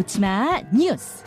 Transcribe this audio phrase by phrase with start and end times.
[0.00, 1.24] 놓치마 뉴스.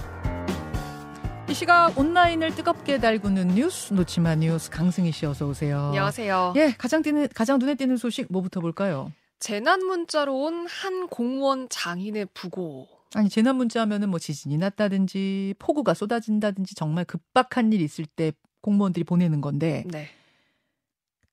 [1.49, 5.85] 이 시각 온라인을 뜨겁게 달구는 뉴스 놓치마 뉴스 강승희 씨 어서 오세요.
[5.87, 6.53] 안녕하세요.
[6.55, 9.11] 예, 가장 띄는 가장 눈에 띄는 소식 뭐부터 볼까요?
[9.39, 12.87] 재난 문자로 온 한 공무원 장인의 부고.
[13.15, 19.03] 아니 재난 문자 하면은 뭐 지진이 났다든지 폭우가 쏟아진다든지 정말 급박한 일 있을 때 공무원들이
[19.03, 20.09] 보내는 건데 네.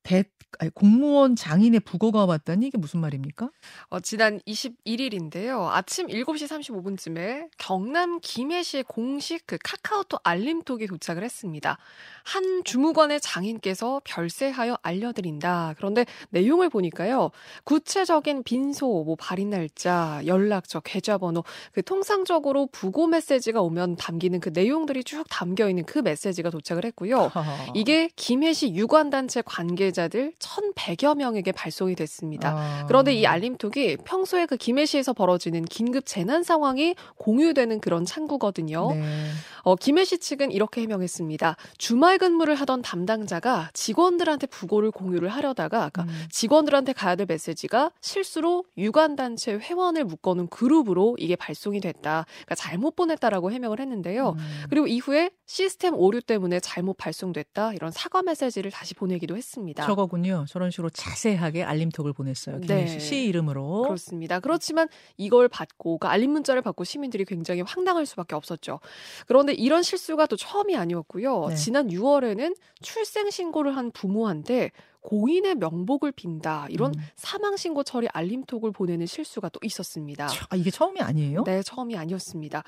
[0.06, 0.23] 대
[0.59, 3.51] 아니, 공무원 장인의 부고가 왔다니 이게 무슨 말입니까?
[3.88, 5.66] 어, 지난 21일인데요.
[5.70, 11.79] 아침 7시 35분쯤에 경남 김해시의 공식 그 카카오톡 알림톡이 도착을 했습니다.
[12.24, 15.74] 한 주무관의 장인께서 별세하여 알려드린다.
[15.77, 17.30] 그런데 내용을 보니까요.
[17.65, 25.04] 구체적인 빈소, 뭐 발인 날짜, 연락처, 계좌번호, 그 통상적으로 부고 메시지가 오면 담기는 그 내용들이
[25.04, 27.30] 쭉 담겨 있는 그 메시지가 도착을 했고요.
[27.74, 32.51] 이게 김해시 유관단체 관계자 들 1,100여 명에게 발송이 됐습니다.
[32.57, 32.84] 아.
[32.87, 38.93] 그런데 이 알림톡이 평소에 그 김해시에서 벌어지는 긴급 재난 상황이 공유되는 그런 창구거든요.
[38.93, 39.30] 네.
[39.62, 41.56] 어, 김해시 측은 이렇게 해명했습니다.
[41.79, 46.26] 주말 근무를 하던 담당자가 직원들한테 부고를 공유를 하려다가 그러니까 음.
[46.30, 52.26] 직원들한테 가야 될 메시지가 실수로 유관단체 회원을 묶어놓은 그룹으로 이게 발송이 됐다.
[52.26, 54.37] 그러니까 잘못 보냈다라고 해명을 했는데요.
[54.38, 54.65] 음.
[54.71, 57.73] 그리고 이후에 시스템 오류 때문에 잘못 발송됐다.
[57.74, 59.85] 이런 사과 메시지를 다시 보내기도 했습니다.
[59.87, 60.45] 저거군요.
[60.48, 62.60] 저런 식으로 자세하게 알림톡을 보냈어요.
[62.60, 62.98] 김혜 씨, 네.
[62.98, 63.82] 씨 이름으로.
[63.82, 64.41] 그렇습니다.
[64.41, 68.81] 그렇지만 이걸 받고 그러니까 알림 문자를 받고 시민들이 굉장히 황당할 수밖에 없었죠.
[69.26, 71.48] 그런데 이런 실수가 또 처음이 아니었고요.
[71.48, 71.54] 네.
[71.54, 74.70] 지난 6월에는 출생 신고를 한 부모한테
[75.06, 77.00] 고인의 명복을 빈다 이런 음.
[77.16, 80.28] 사망 신고 처리 알림톡을 보내는 실수가 또 있었습니다.
[80.50, 81.44] 아, 이게 처음이 아니에요?
[81.44, 82.65] 네, 처음이 아니었습니다.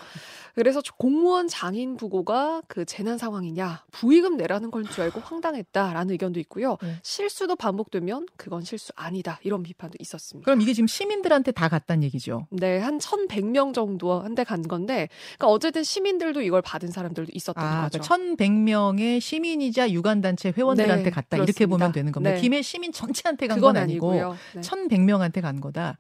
[0.55, 6.79] 그래서 공무원 장인 부고가 그 재난 상황이냐 부의금 내라는 건 줄 알고 황당했다라는 의견도 있고요.
[6.83, 6.95] 네.
[7.03, 10.45] 실수도 반복되면 그건 실수 아니다 이런 비판도 있었습니다.
[10.45, 12.47] 그럼 이게 지금 시민들한테 다 갔다는 얘기죠.
[12.51, 17.83] 네, 한 1,100명 정도 한데 간 건데, 그러니까 어쨌든 시민들도 이걸 받은 사람들도 있었던 아,
[17.83, 18.01] 거죠.
[18.01, 21.37] 그러니까 1,100명의 시민이자 유관단체 회원들한테 네, 갔다.
[21.37, 21.77] 이렇게 그렇습니다.
[21.77, 22.28] 보면 되는 겁니다.
[22.35, 22.41] 네.
[22.41, 24.37] 김해 시민 전체한테 간 건 아니고 아니고요.
[24.55, 24.61] 네.
[24.61, 25.97] 1,100명한테 간 거다.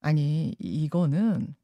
[0.00, 1.54] 아니, 이거는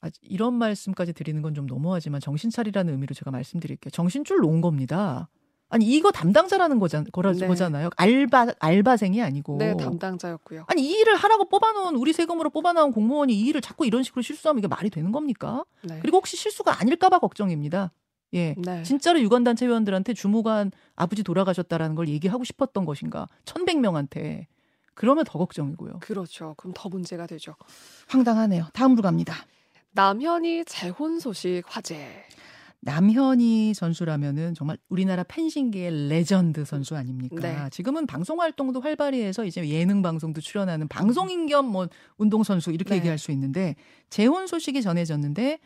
[0.00, 3.90] 아, 이런 말씀까지 드리는 건 좀 너무하지만 정신 차리라는 의미로 제가 말씀드릴게요.
[3.90, 5.28] 정신줄 놓은 겁니다.
[5.68, 7.46] 아니, 이거 담당자라는 거잖, 거라, 네.
[7.46, 7.88] 거잖아요.
[7.96, 9.56] 알바, 알바생이 아니고.
[9.58, 10.64] 네, 담당자였고요.
[10.68, 14.58] 아니, 이 일을 하라고 뽑아놓은, 우리 세금으로 뽑아놓은 공무원이 이 일을 자꾸 이런 식으로 실수하면
[14.58, 15.64] 이게 말이 되는 겁니까?
[15.82, 15.98] 네.
[16.02, 17.90] 그리고 혹시 실수가 아닐까봐 걱정입니다.
[18.34, 18.54] 예.
[18.58, 18.82] 네.
[18.82, 23.26] 진짜로 유관단체 회원들한테 주무관 아버지 돌아가셨다라는 걸 얘기하고 싶었던 것인가?
[23.44, 24.46] 1100명한테.
[24.94, 26.00] 그러면 더 걱정이고요.
[26.00, 26.54] 그렇죠.
[26.58, 27.54] 그럼 더 문제가 되죠.
[28.08, 28.66] 황당하네요.
[28.74, 29.34] 다음으로 갑니다.
[29.92, 32.24] 남현희 재혼 소식 화제.
[32.84, 37.36] 남현희 선수라면은 정말 우리나라 펜싱계의 레전드 선수 아닙니까?
[37.40, 37.70] 네.
[37.70, 42.90] 지금은 방송 활동도 활발히 해서 이제 예능 방송도 출연하는 방송인 겸 뭐 운동 선수 이렇게
[42.90, 42.96] 네.
[42.96, 43.76] 얘기할 수 있는데
[44.10, 45.60] 재혼 소식이 전해졌는데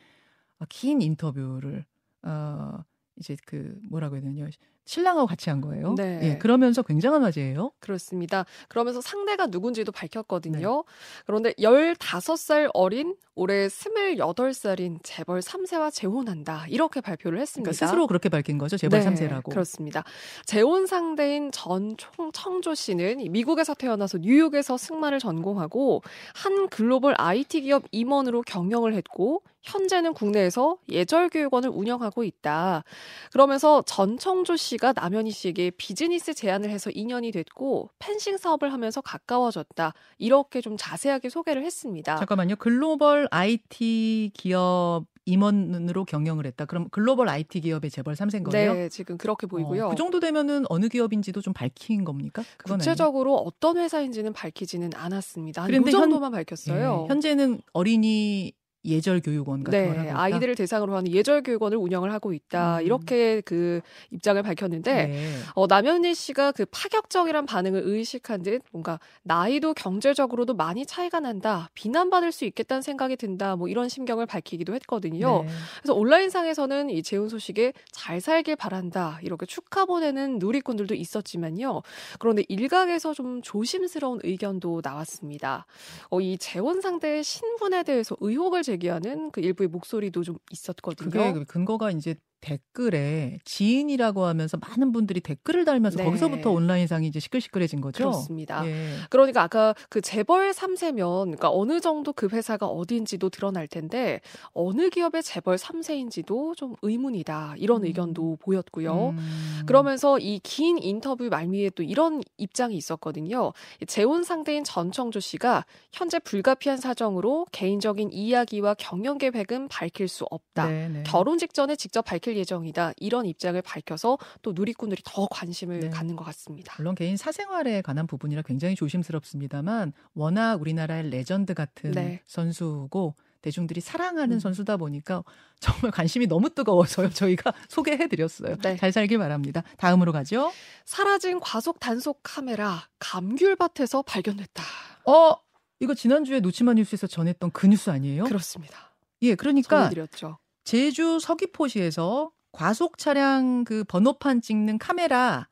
[0.61, 1.87] 어, 긴 인터뷰를
[2.27, 2.85] 어
[3.17, 4.47] 이제 그 뭐라고 해야 되냐
[4.87, 5.95] 신랑하고 같이 한 거예요.
[5.97, 6.21] 네.
[6.23, 7.73] 예, 그러면서 굉장한 화제예요.
[7.81, 8.47] 그렇습니다.
[8.69, 10.01] 그러면서 상대가 누군지도 네.
[10.01, 10.85] 밝혔거든요.
[11.27, 16.67] 그런데 15살 어린 올해 28살인 재벌 3세와 재혼한다.
[16.69, 17.71] 이렇게 발표를 했습니다.
[17.71, 18.77] 그러니까 스스로 그렇게 밝힌 거죠.
[18.77, 19.51] 재벌 네, 3세라고.
[19.51, 20.05] 그렇습니다.
[20.47, 26.03] 재혼 상대인 전 총- 청조 씨는 이 미국에서 태어나서 뉴욕에서 승마를 전공하고
[26.35, 32.85] 한 글로벌 IT 기업 임원으로 경영을 했고 현재는 국내에서 예절 교육원을 운영하고 있다.
[33.33, 39.93] 그러면서 전 청조 씨가 남현희 씨에게 비즈니스 제안을 해서 인연이 됐고 펜싱 사업을 하면서 가까워졌다.
[40.19, 42.17] 이렇게 좀 자세하게 소개를 했습니다.
[42.17, 42.57] 잠깐만요.
[42.57, 46.67] 글로벌 IT 기업 임원으로 경영을 했다.
[46.67, 48.75] 그럼 글로벌 IT 기업의 재벌 3세인 거예요?
[48.75, 49.87] 네, 지금 그렇게 보이고요.
[49.87, 52.45] 어, 그 정도 되면은 어느 기업인지도 좀 밝힌 겁니까?
[52.57, 55.63] 그건 구체적으로 어떤 회사인지는 밝히지는 않았습니다.
[55.63, 56.37] 한 그런데 이 현- 정도만 아니에요.
[56.45, 57.03] 밝혔어요.
[57.05, 58.53] 예, 현재는 어린이
[58.87, 60.21] 예절 교육원 같은 걸 하고 네, 있다.
[60.21, 62.79] 아이들을 대상으로 하는 예절 교육원을 운영을 하고 있다.
[62.79, 62.85] 음.
[62.85, 63.81] 이렇게 그
[64.11, 65.33] 입장을 밝혔는데 네.
[65.55, 71.69] 어, 남현희 씨가 그 파격적이란 반응을 의식한 듯 뭔가 나이도 경제적으로도 많이 차이가 난다.
[71.75, 73.57] 비난받을 수 있겠다는 생각이 든다.
[73.57, 75.43] 뭐 이런 심경을 밝히기도 했거든요.
[75.43, 75.49] 네.
[75.83, 79.19] 그래서 온라인상에서는 이 재혼 소식에 잘 살길 바란다.
[79.23, 81.83] 이렇게 축하 보내는 누리꾼들도 있었지만요.
[82.19, 85.67] 그런데 일각에서 좀 조심스러운 의견도 나왔습니다.
[86.11, 91.11] 어, 이 재혼 상대의 신분에 대해서 의혹을 제기 하는 그 일부의 목소리도 좀 있었거든요.
[91.11, 96.05] 그게 근거가 이제 댓글에 지인이라고 하면서 많은 분들이 댓글을 달면서 네.
[96.05, 98.05] 거기서부터 온라인상이 이제 시끌시끌해진 거죠.
[98.05, 98.67] 그렇습니다.
[98.67, 98.89] 예.
[99.11, 104.21] 그러니까 아까 그 재벌 3세면 그러니까 어느 정도 그 회사가 어디인지도 드러날 텐데
[104.53, 107.55] 어느 기업의 재벌 3세인지도 좀 의문이다.
[107.59, 107.87] 이런 음.
[107.87, 109.11] 의견도 보였고요.
[109.11, 109.63] 음.
[109.67, 113.53] 그러면서 이 긴 인터뷰 말미에 또 이런 입장이 있었거든요.
[113.87, 120.69] 재혼 상대인 전청조 씨가 현재 불가피한 사정으로 개인적인 이야기와 경영 계획은 밝힐 수 없다.
[120.69, 121.03] 네, 네.
[121.05, 122.93] 결혼 직전에 직접 밝힐 예정이다.
[122.97, 125.91] 이런 입장을 밝혀서 또 누리꾼들이 더 관심을 네.
[125.91, 126.75] 갖는 것 같습니다.
[126.79, 132.21] 물론 개인 사생활에 관한 부분이라 굉장히 조심스럽습니다만 워낙 우리나라의 레전드 같은 네.
[132.27, 134.41] 선수고 대중들이 사랑하는 음.
[134.41, 135.23] 선수다 보니까
[135.61, 137.11] 정말 관심이 너무 뜨거워서요.
[137.11, 138.57] 저희가 소개해드렸어요.
[138.57, 138.77] 네.
[138.77, 139.63] 잘 살길 바랍니다.
[139.77, 140.51] 다음으로 가죠.
[140.85, 144.65] 사라진 과속 단속 카메라 감귤밭에서 발견됐다.
[145.07, 145.37] 어
[145.79, 148.25] 이거 지난주에 노치마 뉴스에서 전했던 그 뉴스 아니에요?
[148.25, 148.95] 그렇습니다.
[149.23, 150.39] 예, 그러니까 전해드렸죠.
[150.67, 155.49] 제주 서귀포시에서 과속 차량 그 번호판 찍는 카메라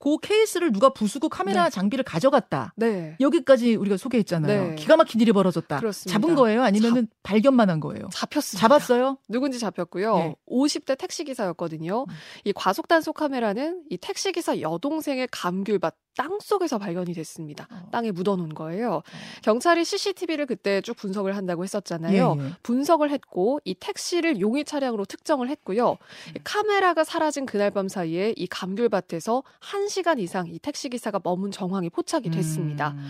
[0.00, 1.70] 그 케이스를 누가 부수고 카메라 네.
[1.70, 2.72] 장비를 가져갔다.
[2.76, 3.16] 네.
[3.20, 4.70] 여기까지 우리가 소개했잖아요.
[4.70, 4.74] 네.
[4.74, 5.78] 기가 막힌 일이 벌어졌다.
[5.78, 6.18] 그렇습니다.
[6.18, 6.62] 잡은 거예요?
[6.62, 8.08] 아니면은 발견만 한 거예요?
[8.12, 8.66] 잡혔습니다.
[8.66, 9.16] 잡았어요?
[9.28, 10.16] 누군지 잡혔고요.
[10.16, 10.36] 네.
[10.50, 12.06] 50대 택시기사였거든요.
[12.08, 12.14] 음.
[12.42, 17.68] 이 과속 단속 카메라는 이 택시기사 여동생의 감귤밭 땅 속에서 발견이 됐습니다.
[17.70, 17.88] 어.
[17.92, 19.02] 땅에 묻어놓은 거예요.
[19.42, 22.36] 경찰이 CCTV를 그때 쭉 분석을 한다고 했었잖아요.
[22.38, 22.50] 예, 예.
[22.64, 25.98] 분석을 했고 이 택시를 용의 차량으로 특정을 했고요.
[26.34, 26.40] 이 음.
[26.42, 32.90] 카메라가 사라진 그날 밤 사이에 이 감귤밭에서 1시간 이상 이 택시기사가 머문 정황이 포착이 됐습니다.
[32.90, 33.06] 음.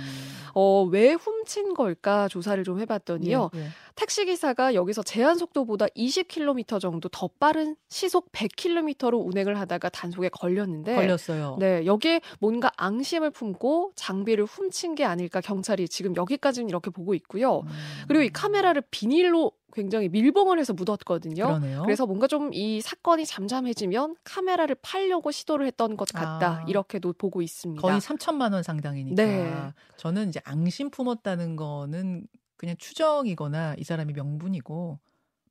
[0.54, 3.50] 어, 왜 훔친 걸까 조사를 좀 해봤더니요.
[3.54, 3.68] 예, 예.
[4.10, 11.56] 택시기사가 여기서 제한 속도보다 20km 정도 더 빠른 시속 100km로 운행을 하다가 단속에 걸렸는데 걸렸어요.
[11.60, 17.60] 네, 여기에 뭔가 앙심을 품고 장비를 훔친 게 아닐까 경찰이 지금 여기까지는 이렇게 보고 있고요.
[17.60, 17.68] 음.
[18.08, 21.46] 그리고 이 카메라를 비닐로 굉장히 밀봉을 해서 묻었거든요.
[21.46, 21.82] 그러네요.
[21.82, 26.62] 그래서 뭔가 좀 이 사건이 잠잠해지면 카메라를 팔려고 시도를 했던 것 같다.
[26.62, 26.64] 아.
[26.66, 27.80] 이렇게도 보고 있습니다.
[27.80, 29.22] 거의 3천만 원 상당이니까.
[29.22, 29.54] 네.
[29.96, 32.26] 저는 이제 앙심 품었다는 거는
[32.60, 34.98] 그냥 추정이거나 이 사람이 명분이고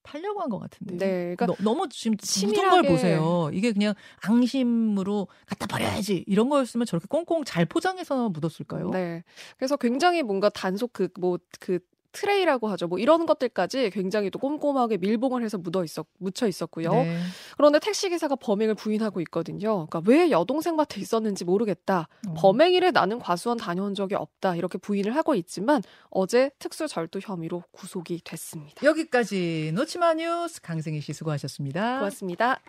[0.03, 0.95] 팔려고 한 것 같은데.
[0.97, 3.50] 네, 그러니까 너, 너무 지금 치밀하게- 걸 보세요.
[3.51, 8.91] 이게 그냥 앙심으로 갖다 버려야지 이런 거였으면 저렇게 꽁꽁 잘 포장해서 묻었을까요?
[8.91, 9.23] 네.
[9.57, 11.79] 그래서 굉장히 뭔가 단속 그 뭐그
[12.11, 12.88] 트레이라고 하죠.
[12.88, 16.91] 뭐 이런 것들까지 굉장히 또 꼼꼼하게 밀봉을 해서 묻어 있었 묻혀 있었고요.
[16.91, 17.19] 네.
[17.57, 19.88] 그런데 택시 기사가 범행을 부인하고 있거든요.
[19.88, 22.07] 그러니까 왜 여동생 밭에 있었는지 모르겠다.
[22.27, 22.33] 어.
[22.35, 24.56] 범행일에 나는 과수원 다녀온 적이 없다.
[24.56, 28.85] 이렇게 부인을 하고 있지만 어제 특수 절도 혐의로 구속이 됐습니다.
[28.85, 32.00] 여기까지 노치마 뉴스 강승희 씨 수고하셨습니다.
[32.00, 32.59] 고맙습니다.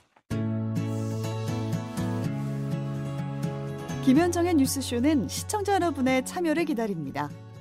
[4.05, 7.29] 김현정의 뉴스쇼는 시청자 여러분의 참여를 기다립니다.